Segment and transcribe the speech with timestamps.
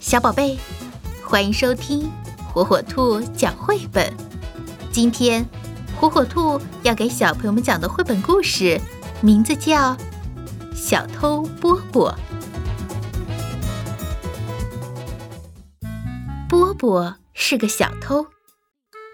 [0.00, 0.58] 小宝贝，
[1.22, 2.10] 欢迎收听
[2.48, 4.10] 火火兔讲绘本。
[4.90, 5.46] 今天，
[5.94, 8.80] 火火兔要给小朋友们讲的绘本故事，
[9.20, 9.94] 名字叫
[10.74, 12.16] 《小偷波波》。
[16.48, 18.26] 波波是个小偷，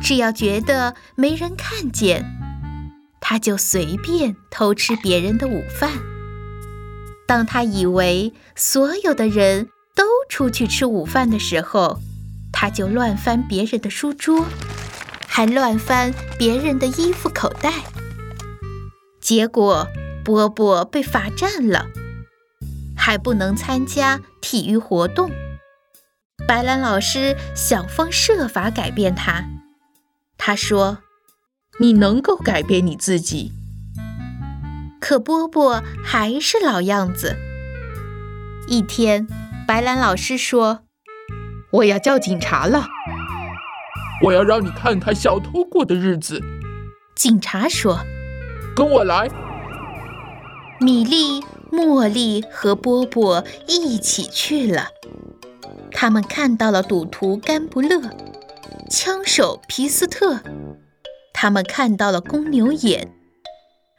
[0.00, 2.24] 只要觉得没人看见，
[3.20, 5.92] 他就随便偷吃别人的午饭。
[7.26, 9.68] 当他以为所有的人，
[10.30, 12.00] 出去吃午饭的时候，
[12.52, 14.46] 他就乱翻别人的书桌，
[15.26, 17.72] 还乱翻别人的衣服口袋。
[19.20, 19.88] 结果
[20.24, 21.88] 波波被罚站了，
[22.96, 25.32] 还不能参加体育活动。
[26.46, 29.44] 白兰老师想方设法改变他。
[30.38, 30.98] 他说
[31.80, 33.52] ：“你能够改变你自己。”
[35.00, 37.36] 可波波还是老样子。
[38.68, 39.26] 一天。
[39.70, 40.80] 白兰老师说
[41.70, 42.88] ：“我要叫警察了，
[44.24, 46.42] 我要让你看看小偷过的日子。”
[47.14, 48.00] 警察说
[48.74, 49.28] ：“跟我来。”
[50.80, 51.40] 米莉、
[51.70, 54.88] 茉莉和波波一起去了。
[55.92, 58.00] 他们看到了赌徒甘不勒、
[58.90, 60.40] 枪手皮斯特，
[61.32, 63.14] 他们看到了公牛眼，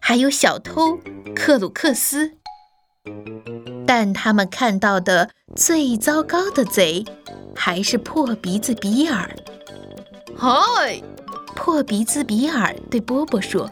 [0.00, 0.98] 还有小偷
[1.32, 2.32] 克鲁克斯。
[3.92, 7.04] 但他们看到的最糟糕的贼，
[7.56, 9.28] 还是破鼻子比尔。
[10.36, 11.02] 嗨，
[11.56, 13.68] 破鼻子比尔对波波说：“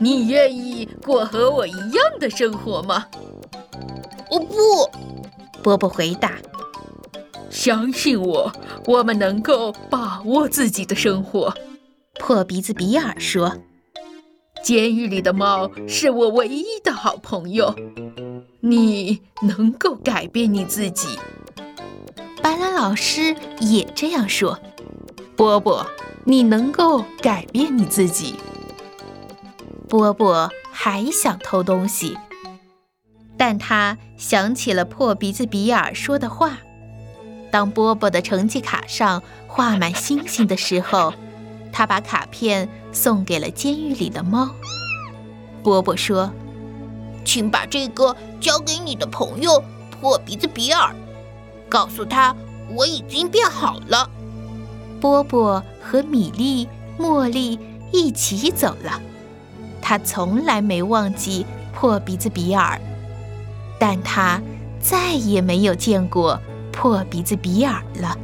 [0.00, 3.06] 你愿意过和我一样的生活吗
[4.28, 4.56] ？”“我不。”
[5.62, 6.32] 波波回答。
[7.48, 8.52] “相信我，
[8.86, 11.54] 我们能够把握自己的生活。”
[12.18, 13.56] 破鼻子比尔说。
[14.64, 17.72] “监狱里的猫是我唯一的好朋友。”
[18.66, 21.18] 你能够改变你自己，
[22.42, 24.58] 白兰老师也这样说。
[25.36, 25.86] 波波，
[26.24, 28.36] 你能够改变你自己。
[29.86, 32.16] 波波还想偷东西，
[33.36, 36.56] 但他想起了破鼻子比尔说的话。
[37.50, 41.12] 当波波的成绩卡上画满星星的时候，
[41.70, 44.48] 他把卡片送给了监狱里的猫。
[45.62, 46.32] 波波说。
[47.24, 50.94] 请把这个交给你的朋友破鼻子比尔，
[51.68, 52.34] 告诉他
[52.74, 54.08] 我已经变好了。
[55.00, 56.68] 波波和米莉、
[56.98, 57.58] 茉莉
[57.92, 59.00] 一起走了。
[59.80, 62.80] 他从来没忘记破鼻子比尔，
[63.78, 64.40] 但他
[64.80, 66.40] 再也没有见过
[66.72, 68.16] 破鼻子比尔了。